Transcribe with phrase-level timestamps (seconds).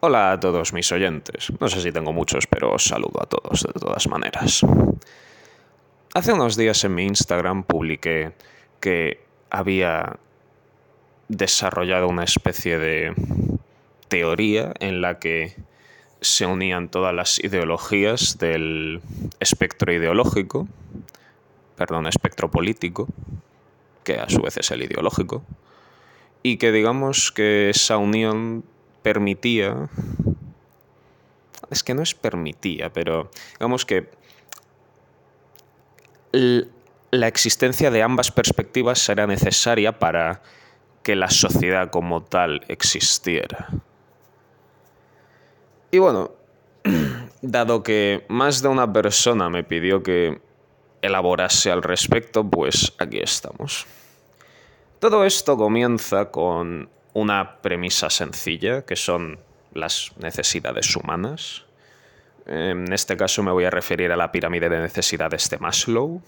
[0.00, 1.52] Hola a todos mis oyentes.
[1.58, 4.60] No sé si tengo muchos, pero os saludo a todos de todas maneras.
[6.14, 8.30] Hace unos días en mi Instagram publiqué
[8.78, 10.20] que había
[11.26, 13.12] desarrollado una especie de
[14.06, 15.56] teoría en la que
[16.20, 19.00] se unían todas las ideologías del
[19.40, 20.68] espectro ideológico,
[21.74, 23.08] perdón, espectro político,
[24.04, 25.42] que a su vez es el ideológico,
[26.44, 28.62] y que digamos que esa unión
[29.02, 29.88] permitía,
[31.70, 34.08] es que no es permitía, pero digamos que
[36.32, 40.42] la existencia de ambas perspectivas será necesaria para
[41.02, 43.68] que la sociedad como tal existiera.
[45.90, 46.32] Y bueno,
[47.42, 50.40] dado que más de una persona me pidió que
[51.00, 53.86] elaborase al respecto, pues aquí estamos.
[54.98, 59.38] Todo esto comienza con una premisa sencilla, que son
[59.74, 61.64] las necesidades humanas.
[62.46, 66.22] En este caso me voy a referir a la pirámide de necesidades de Maslow,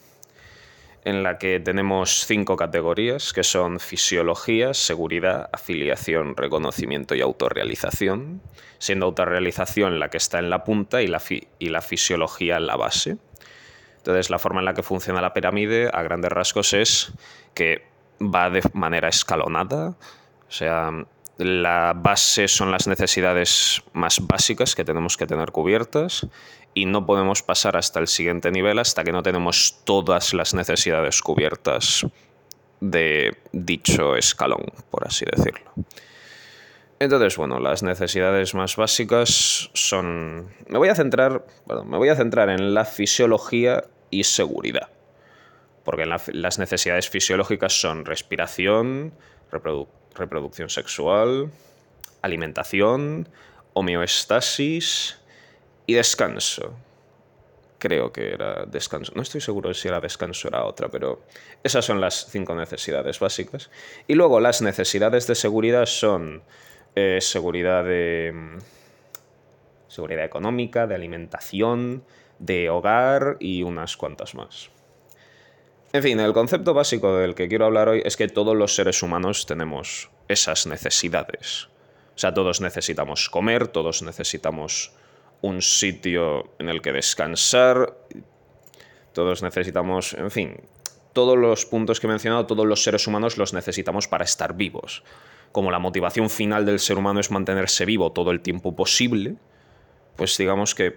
[1.04, 8.42] en la que tenemos cinco categorías, que son fisiología, seguridad, afiliación, reconocimiento y autorrealización,
[8.78, 11.22] siendo autorrealización la que está en la punta y la,
[11.58, 13.16] y la fisiología en la base.
[13.96, 17.12] Entonces, la forma en la que funciona la pirámide, a grandes rasgos, es
[17.54, 17.86] que
[18.20, 19.94] va de manera escalonada,
[20.50, 20.90] o sea,
[21.38, 26.26] la base son las necesidades más básicas que tenemos que tener cubiertas
[26.74, 31.22] y no podemos pasar hasta el siguiente nivel hasta que no tenemos todas las necesidades
[31.22, 32.04] cubiertas
[32.80, 35.70] de dicho escalón, por así decirlo.
[36.98, 40.52] Entonces, bueno, las necesidades más básicas son...
[40.68, 41.46] Me voy a centrar,
[41.86, 44.88] me voy a centrar en la fisiología y seguridad.
[45.84, 49.14] Porque las necesidades fisiológicas son respiración,
[49.50, 49.99] reproducción
[50.68, 51.50] sexual,
[52.22, 53.28] alimentación,
[53.72, 55.18] homeostasis
[55.86, 56.74] y descanso.
[57.78, 59.12] Creo que era descanso.
[59.14, 61.22] No estoy seguro si era descanso o era otra, pero
[61.64, 63.70] esas son las cinco necesidades básicas.
[64.06, 66.42] Y luego las necesidades de seguridad son
[66.94, 68.58] eh, seguridad de...
[69.88, 72.04] Seguridad económica, de alimentación,
[72.38, 74.70] de hogar y unas cuantas más.
[75.92, 79.02] En fin, el concepto básico del que quiero hablar hoy es que todos los seres
[79.02, 81.68] humanos tenemos esas necesidades.
[82.14, 84.92] O sea, todos necesitamos comer, todos necesitamos
[85.40, 87.96] un sitio en el que descansar,
[89.12, 90.60] todos necesitamos, en fin,
[91.12, 95.02] todos los puntos que he mencionado, todos los seres humanos los necesitamos para estar vivos.
[95.50, 99.34] Como la motivación final del ser humano es mantenerse vivo todo el tiempo posible,
[100.14, 100.96] pues digamos que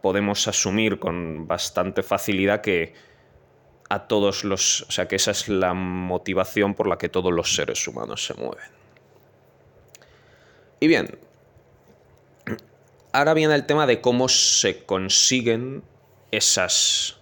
[0.00, 2.94] podemos asumir con bastante facilidad que
[3.90, 4.82] a todos los...
[4.82, 8.34] O sea, que esa es la motivación por la que todos los seres humanos se
[8.34, 8.70] mueven.
[10.78, 11.18] Y bien,
[13.12, 15.82] ahora viene el tema de cómo se consiguen
[16.30, 17.18] esas...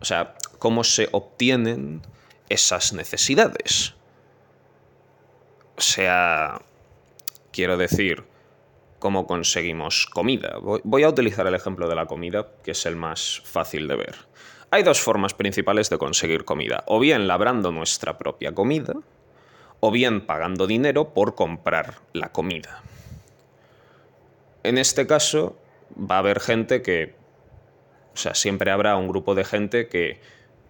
[0.00, 2.02] O sea, cómo se obtienen
[2.50, 3.94] esas necesidades.
[5.76, 6.60] O sea,
[7.52, 8.24] quiero decir,
[8.98, 10.58] cómo conseguimos comida.
[10.60, 14.16] Voy a utilizar el ejemplo de la comida, que es el más fácil de ver.
[14.70, 18.94] Hay dos formas principales de conseguir comida, o bien labrando nuestra propia comida,
[19.80, 22.82] o bien pagando dinero por comprar la comida.
[24.64, 25.56] En este caso,
[25.98, 27.14] va a haber gente que,
[28.14, 30.20] o sea, siempre habrá un grupo de gente que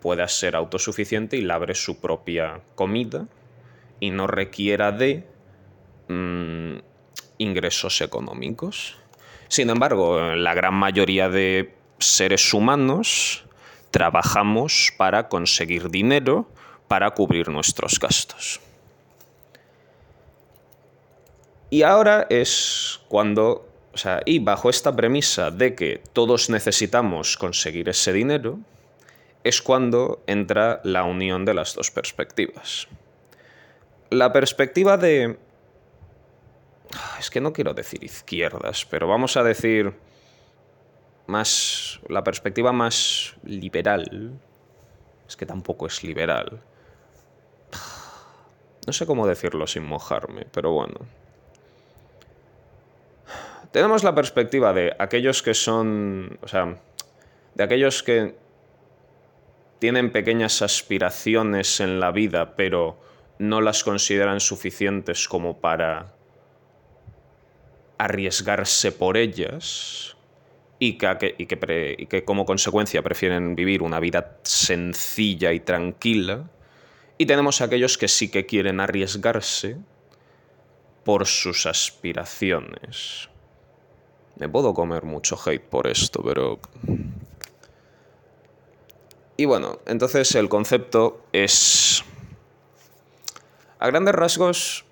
[0.00, 3.26] pueda ser autosuficiente y labre su propia comida
[3.98, 5.24] y no requiera de
[6.08, 6.76] mm,
[7.38, 8.98] ingresos económicos.
[9.48, 13.46] Sin embargo, la gran mayoría de seres humanos
[13.96, 16.46] trabajamos para conseguir dinero
[16.86, 18.60] para cubrir nuestros gastos.
[21.70, 27.88] Y ahora es cuando, o sea, y bajo esta premisa de que todos necesitamos conseguir
[27.88, 28.58] ese dinero,
[29.44, 32.88] es cuando entra la unión de las dos perspectivas.
[34.10, 35.38] La perspectiva de...
[37.18, 39.94] Es que no quiero decir izquierdas, pero vamos a decir
[41.26, 44.38] más, la perspectiva más liberal,
[45.28, 46.60] es que tampoco es liberal.
[48.86, 51.00] No sé cómo decirlo sin mojarme, pero bueno.
[53.72, 56.78] Tenemos la perspectiva de aquellos que son, o sea,
[57.54, 58.36] de aquellos que
[59.80, 62.98] tienen pequeñas aspiraciones en la vida, pero
[63.38, 66.14] no las consideran suficientes como para
[67.98, 70.15] arriesgarse por ellas
[70.78, 76.50] y que, como consecuencia prefieren vivir una vida sencilla y tranquila.
[77.18, 79.78] Y tenemos aquellos que sí que quieren arriesgarse
[81.04, 83.30] por sus aspiraciones.
[84.36, 86.60] Me puedo comer mucho hate por esto, pero...
[89.38, 92.04] Y bueno, entonces el concepto es...
[93.78, 94.84] A grandes rasgos,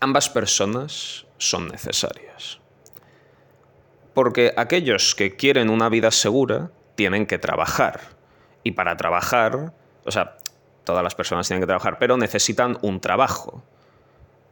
[0.00, 2.60] ambas personas son necesarias.
[4.18, 8.00] Porque aquellos que quieren una vida segura tienen que trabajar.
[8.64, 9.72] Y para trabajar,
[10.04, 10.38] o sea,
[10.82, 13.62] todas las personas tienen que trabajar, pero necesitan un trabajo.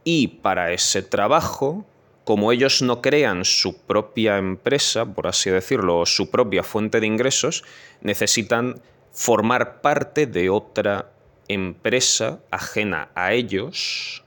[0.05, 1.85] Y para ese trabajo,
[2.23, 7.07] como ellos no crean su propia empresa, por así decirlo, o su propia fuente de
[7.07, 7.65] ingresos,
[7.99, 8.79] necesitan
[9.11, 11.11] formar parte de otra
[11.49, 14.23] empresa ajena a ellos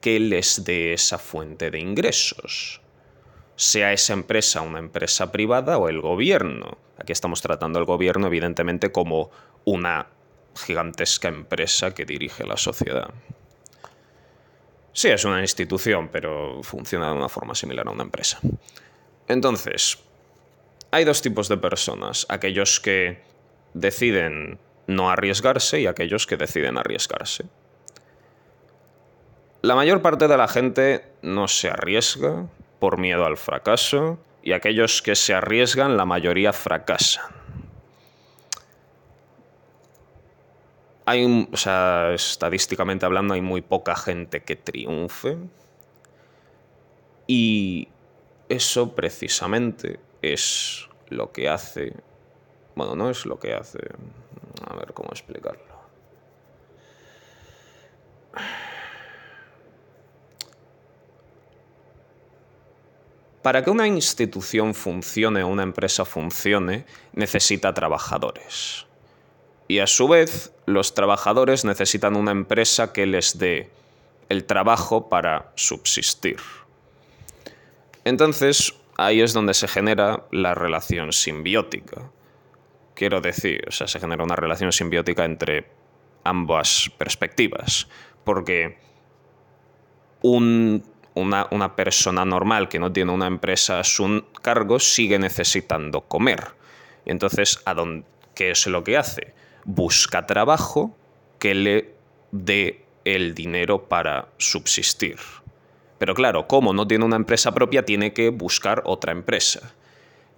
[0.00, 2.79] que les dé esa fuente de ingresos.
[3.60, 6.78] Sea esa empresa una empresa privada o el gobierno.
[6.96, 9.30] Aquí estamos tratando al gobierno evidentemente como
[9.66, 10.06] una
[10.56, 13.10] gigantesca empresa que dirige la sociedad.
[14.94, 18.40] Sí, es una institución, pero funciona de una forma similar a una empresa.
[19.28, 19.98] Entonces,
[20.90, 22.24] hay dos tipos de personas.
[22.30, 23.22] Aquellos que
[23.74, 27.44] deciden no arriesgarse y aquellos que deciden arriesgarse.
[29.60, 32.48] La mayor parte de la gente no se arriesga
[32.80, 37.26] por miedo al fracaso y aquellos que se arriesgan, la mayoría fracasan.
[41.04, 45.36] Hay, o sea, estadísticamente hablando, hay muy poca gente que triunfe.
[47.26, 47.88] Y
[48.48, 51.94] eso precisamente es lo que hace.
[52.74, 53.78] Bueno, no es lo que hace.
[54.66, 55.70] A ver cómo explicarlo.
[63.42, 66.84] Para que una institución funcione o una empresa funcione,
[67.14, 68.86] necesita trabajadores.
[69.66, 73.70] Y a su vez, los trabajadores necesitan una empresa que les dé
[74.28, 76.38] el trabajo para subsistir.
[78.04, 82.10] Entonces, ahí es donde se genera la relación simbiótica.
[82.94, 85.66] Quiero decir, o sea, se genera una relación simbiótica entre
[86.24, 87.88] ambas perspectivas.
[88.24, 88.76] Porque
[90.22, 90.84] un
[91.14, 96.52] una, persona normal que no tiene una empresa a su cargo sigue necesitando comer.
[97.04, 98.04] Y entonces, ¿a dónde,
[98.34, 99.34] ¿qué es lo que hace?
[99.64, 100.96] Busca trabajo
[101.38, 101.94] que le
[102.30, 105.16] dé el dinero para subsistir.
[105.98, 109.74] Pero claro, como no tiene una empresa propia, tiene que buscar otra empresa.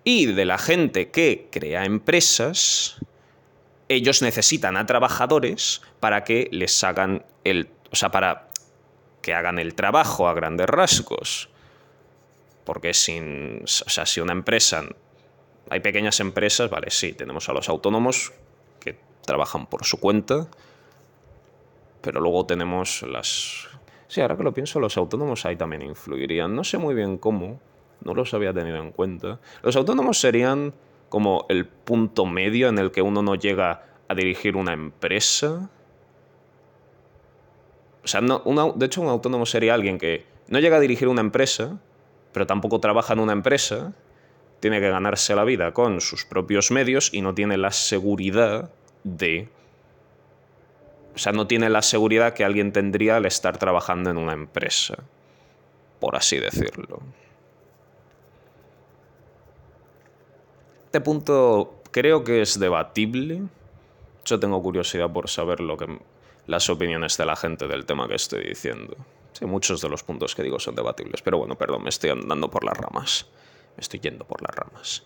[0.04, 2.96] Y de la gente que crea empresas,
[3.88, 7.68] ellos necesitan a trabajadores para que les hagan el...
[7.92, 8.48] O sea, para
[9.22, 11.48] que hagan el trabajo a grandes rasgos.
[12.64, 14.84] Porque sin, o sea, si una empresa,
[15.70, 18.32] hay pequeñas empresas, vale, sí, tenemos a los autónomos
[18.78, 20.48] que trabajan por su cuenta,
[22.02, 23.68] pero luego tenemos las...
[24.08, 26.54] Sí, ahora que lo pienso, los autónomos ahí también influirían.
[26.54, 27.60] No sé muy bien cómo,
[28.04, 29.40] no los había tenido en cuenta.
[29.62, 30.74] Los autónomos serían
[31.08, 35.70] como el punto medio en el que uno no llega a dirigir una empresa
[38.04, 38.42] o sea, no,
[38.76, 41.78] de hecho, un autónomo sería alguien que no llega a dirigir una empresa,
[42.32, 43.92] pero tampoco trabaja en una empresa,
[44.60, 48.70] tiene que ganarse la vida con sus propios medios y no tiene la seguridad
[49.04, 49.48] de...
[51.14, 54.96] O sea, no tiene la seguridad que alguien tendría al estar trabajando en una empresa,
[56.00, 57.00] por así decirlo.
[60.86, 63.42] Este punto creo que es debatible.
[64.24, 65.98] Yo tengo curiosidad por saber lo que
[66.46, 68.96] las opiniones de la gente del tema que estoy diciendo.
[69.32, 72.50] Sí, muchos de los puntos que digo son debatibles, pero bueno, perdón, me estoy andando
[72.50, 73.26] por las ramas.
[73.76, 75.04] Me estoy yendo por las ramas.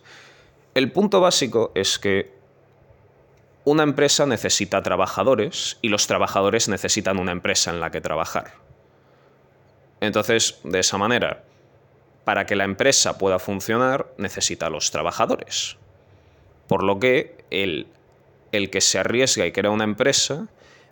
[0.73, 2.35] El punto básico es que
[3.63, 8.53] una empresa necesita trabajadores y los trabajadores necesitan una empresa en la que trabajar.
[9.99, 11.43] Entonces, de esa manera,
[12.23, 15.77] para que la empresa pueda funcionar, necesita los trabajadores.
[16.67, 17.87] Por lo que el,
[18.51, 20.47] el que se arriesga y crea una empresa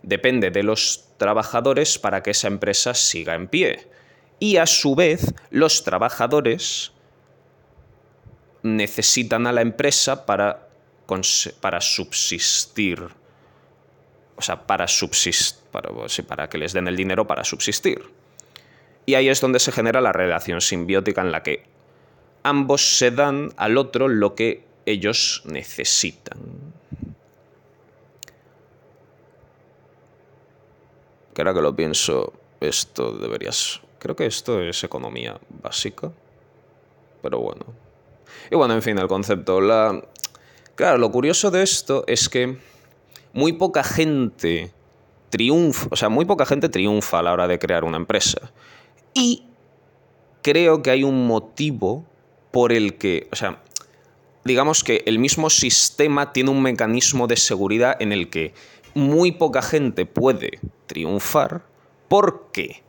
[0.05, 3.87] depende de los trabajadores para que esa empresa siga en pie.
[4.39, 6.91] Y a su vez, los trabajadores
[8.63, 10.67] necesitan a la empresa para,
[11.59, 13.01] para subsistir.
[14.35, 14.85] O sea, para
[16.27, 18.03] para que les den el dinero para subsistir.
[19.05, 21.63] Y ahí es donde se genera la relación simbiótica en la que
[22.43, 26.64] ambos se dan al otro lo que ellos necesitan.
[31.35, 33.81] Que ahora que lo pienso, esto deberías...
[33.99, 36.11] Creo que esto es economía básica.
[37.21, 37.65] Pero bueno.
[38.49, 39.59] Y bueno, en fin, el concepto.
[39.59, 40.01] La...
[40.75, 42.57] Claro, lo curioso de esto es que
[43.33, 44.71] muy poca gente
[45.29, 48.53] triunfa, o sea, muy poca gente triunfa a la hora de crear una empresa.
[49.13, 49.43] Y
[50.41, 52.05] creo que hay un motivo
[52.51, 53.61] por el que, o sea,
[54.45, 58.53] digamos que el mismo sistema tiene un mecanismo de seguridad en el que
[58.93, 61.63] muy poca gente puede triunfar
[62.07, 62.83] porque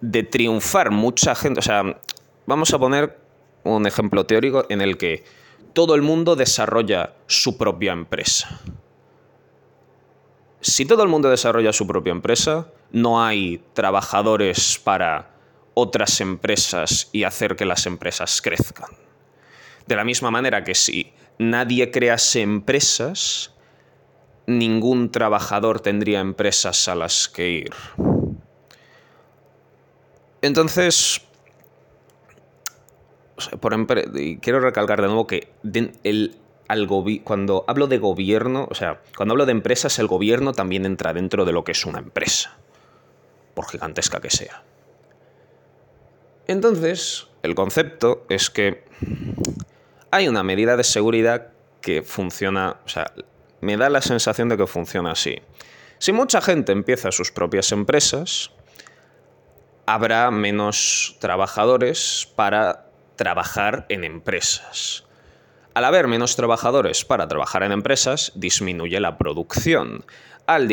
[0.00, 2.00] de triunfar mucha gente, o sea,
[2.46, 3.18] vamos a poner
[3.64, 5.24] un ejemplo teórico en el que
[5.72, 8.60] todo el mundo desarrolla su propia empresa.
[10.60, 15.30] Si todo el mundo desarrolla su propia empresa, no hay trabajadores para
[15.74, 18.90] otras empresas y hacer que las empresas crezcan.
[19.86, 23.54] De la misma manera que si nadie crease empresas,
[24.46, 27.70] ningún trabajador tendría empresas a las que ir.
[30.42, 31.22] Entonces,
[34.40, 35.52] quiero recalcar de nuevo que
[36.04, 36.36] el,
[37.24, 41.44] cuando hablo de gobierno, o sea, cuando hablo de empresas, el gobierno también entra dentro
[41.44, 42.56] de lo que es una empresa,
[43.54, 44.62] por gigantesca que sea.
[46.46, 48.84] Entonces, el concepto es que
[50.10, 51.48] hay una medida de seguridad
[51.80, 53.12] que funciona, o sea,
[53.60, 55.36] me da la sensación de que funciona así.
[55.98, 58.50] Si mucha gente empieza sus propias empresas,
[59.86, 62.86] habrá menos trabajadores para
[63.16, 65.04] trabajar en empresas.
[65.74, 70.04] Al haber menos trabajadores para trabajar en empresas, disminuye la producción.
[70.46, 70.68] Al,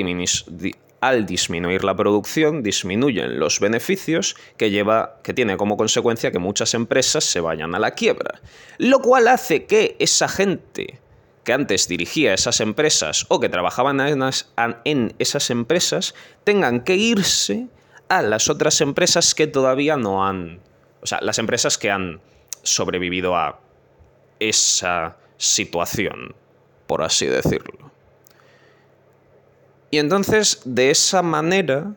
[1.25, 7.25] disminuir la producción, disminuyen los beneficios que, lleva, que tiene como consecuencia que muchas empresas
[7.25, 8.39] se vayan a la quiebra.
[8.77, 10.99] Lo cual hace que esa gente
[11.47, 16.13] que antes dirigía esas empresas o que trabajaban en esas empresas
[16.43, 17.67] tengan que irse
[18.09, 20.59] a las otras empresas que todavía no han...
[21.01, 22.19] O sea, las empresas que han
[22.63, 23.61] sobrevivido a
[24.41, 26.35] esa situación,
[26.85, 27.93] por así decirlo.
[29.89, 31.93] Y entonces, de esa manera,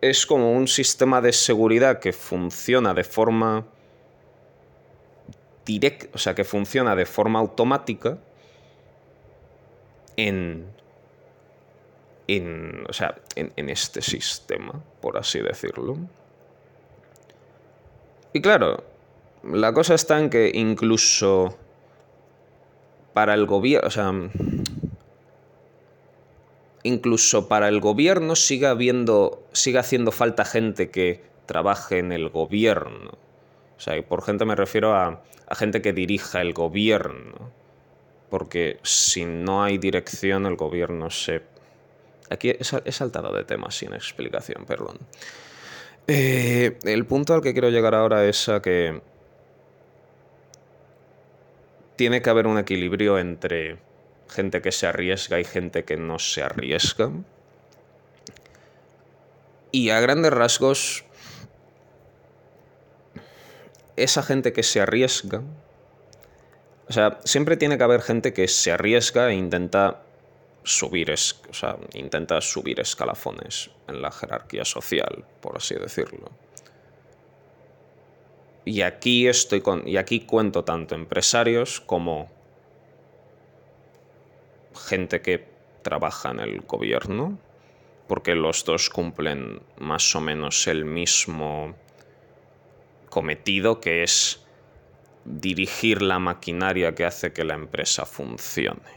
[0.00, 3.66] es como un sistema de seguridad que funciona de forma
[5.66, 8.16] directa, o sea, que funciona de forma automática
[10.16, 10.66] en,
[12.28, 15.96] en, o sea, en, en este sistema, por así decirlo.
[18.32, 18.84] Y claro,
[19.42, 21.56] la cosa está en que incluso
[23.12, 24.12] para el gobierno, o sea,
[26.82, 33.12] incluso para el gobierno sigue habiendo, sigue haciendo falta gente que trabaje en el gobierno.
[33.76, 37.50] O sea, y por gente me refiero a, gente que dirija el gobierno.
[38.30, 41.42] Porque si no hay dirección, el gobierno se...
[42.28, 44.98] Aquí he saltado de tema sin explicación, perdón.
[46.08, 49.00] Eh, el punto al que quiero llegar ahora es a que
[51.96, 53.78] tiene que haber un equilibrio entre
[54.28, 57.10] gente que se arriesga y gente que no se arriesga.
[59.72, 61.04] Y a grandes rasgos,
[63.96, 65.42] esa gente que se arriesga,
[66.88, 70.02] o sea, siempre tiene que haber gente que se arriesga e intenta
[70.62, 76.30] subir, o sea, intenta subir escalafones en la jerarquía social, por así decirlo.
[78.64, 79.86] Y aquí estoy con.
[79.86, 82.28] Y aquí cuento tanto empresarios como
[84.74, 85.46] gente que
[85.82, 87.38] trabaja en el gobierno,
[88.08, 91.76] porque los dos cumplen más o menos el mismo
[93.08, 94.45] cometido, que es
[95.26, 98.96] dirigir la maquinaria que hace que la empresa funcione.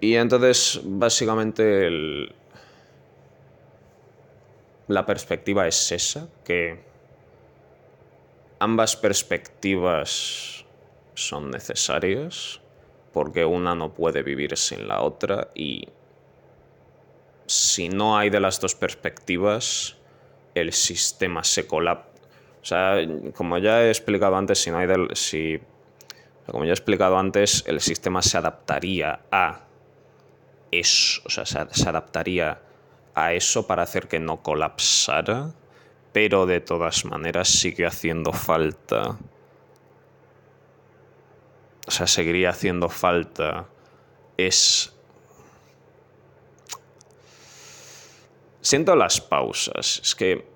[0.00, 1.90] Y entonces, básicamente,
[4.88, 6.82] la perspectiva es esa, que
[8.58, 10.64] ambas perspectivas
[11.14, 12.60] son necesarias
[13.12, 15.88] porque una no puede vivir sin la otra y
[17.46, 19.96] si no hay de las dos perspectivas,
[20.60, 22.08] el sistema se colapsa.
[22.62, 22.96] O sea,
[23.34, 25.60] como ya he explicado antes, si no hay del, si,
[26.46, 29.60] como ya he explicado antes, el sistema se adaptaría a
[30.70, 32.60] eso, o sea, se adaptaría
[33.14, 35.52] a eso para hacer que no colapsara,
[36.12, 39.16] pero de todas maneras sigue haciendo falta.
[41.86, 43.66] O sea, seguiría haciendo falta.
[44.36, 44.92] Es.
[48.60, 50.00] Siento las pausas.
[50.04, 50.49] Es que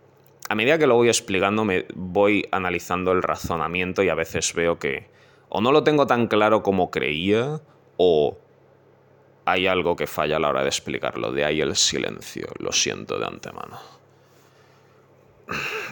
[0.48, 4.78] a medida que lo voy explicando, me voy analizando el razonamiento y a veces veo
[4.78, 5.08] que
[5.48, 7.60] o no lo tengo tan claro como creía,
[7.96, 8.36] o
[9.44, 13.20] hay algo que falla a la hora de explicarlo, de ahí el silencio, lo siento
[13.20, 13.78] de antemano.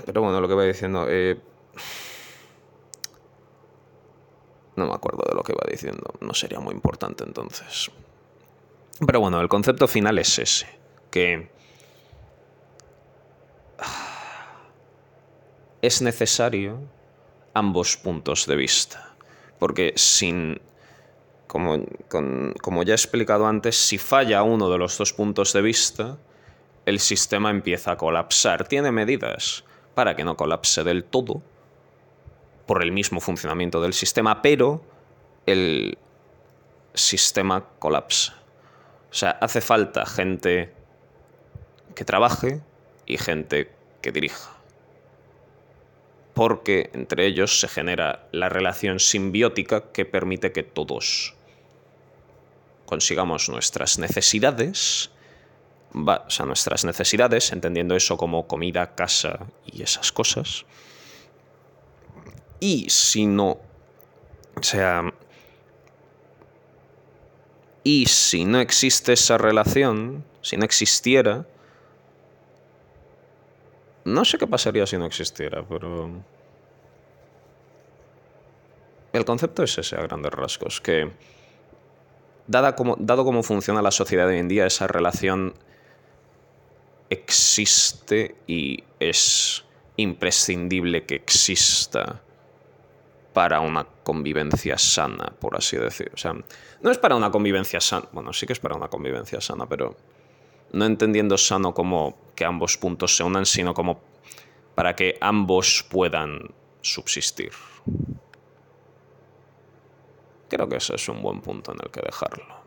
[0.05, 1.07] Pero bueno, lo que voy diciendo...
[1.09, 1.39] Eh,
[4.75, 7.91] no me acuerdo de lo que iba diciendo, no sería muy importante entonces.
[9.07, 10.67] Pero bueno, el concepto final es ese,
[11.11, 11.51] que
[15.83, 16.79] es necesario
[17.55, 19.15] ambos puntos de vista.
[19.59, 20.61] Porque sin,
[21.47, 26.19] como, como ya he explicado antes, si falla uno de los dos puntos de vista,
[26.87, 28.67] el sistema empieza a colapsar.
[28.67, 31.43] Tiene medidas para que no colapse del todo
[32.67, 34.83] por el mismo funcionamiento del sistema, pero
[35.47, 35.99] el
[36.95, 38.35] sistema colapsa.
[39.11, 40.73] O sea, hace falta gente
[41.95, 42.63] que trabaje
[43.05, 43.71] y gente
[44.01, 44.62] que dirija.
[46.35, 51.35] Porque entre ellos se genera la relación simbiótica que permite que todos
[52.87, 55.11] consigamos nuestras necesidades
[55.95, 60.65] o sea, nuestras necesidades, entendiendo eso como comida, casa y esas cosas.
[62.61, 63.59] Y si no,
[64.55, 65.13] o sea,
[67.85, 71.47] y si no existe esa relación, si no existiera,
[74.05, 76.11] no sé qué pasaría si no existiera, pero...
[79.13, 81.11] El concepto es ese a grandes rasgos, que
[82.47, 85.55] dada como, dado cómo funciona la sociedad hoy en día, esa relación
[87.11, 89.65] existe y es
[89.97, 92.23] imprescindible que exista
[93.35, 96.11] para una convivencia sana, por así decir.
[96.15, 96.35] O sea,
[96.81, 99.97] no es para una convivencia sana, bueno, sí que es para una convivencia sana, pero
[100.73, 104.01] no entendiendo sano como que ambos puntos se unan, sino como
[104.75, 106.51] para que ambos puedan
[106.81, 107.53] subsistir.
[110.49, 112.63] Creo que ese es un buen punto en el que dejarlo.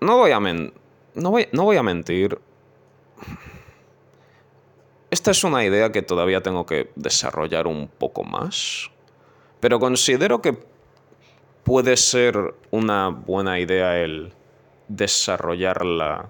[0.00, 2.38] No voy a, no voy, a mentir.
[5.10, 8.90] Esta es una idea que todavía tengo que desarrollar un poco más.
[9.58, 10.56] Pero considero que
[11.64, 14.32] puede ser una buena idea el
[14.90, 16.28] desarrollarla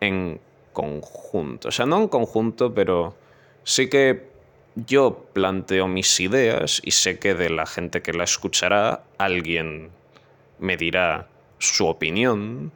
[0.00, 0.40] en
[0.72, 1.68] conjunto.
[1.68, 3.16] O sea, no en conjunto, pero
[3.64, 4.28] sí que
[4.74, 9.90] yo planteo mis ideas y sé que de la gente que la escuchará alguien
[10.58, 11.26] me dirá
[11.58, 12.70] su opinión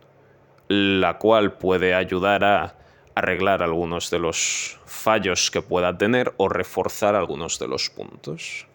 [0.69, 2.75] la cual puede ayudar a
[3.15, 8.67] arreglar algunos de los fallos que pueda tener o reforzar algunos de los puntos.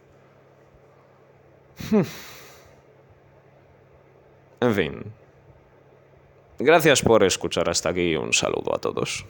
[1.89, 2.01] Hmm.
[4.62, 5.13] En fin.
[6.59, 9.25] Gracias por escuchar hasta aquí un saludo a todos.